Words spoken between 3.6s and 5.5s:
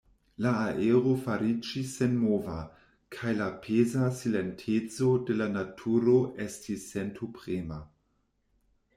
peza silenteco de la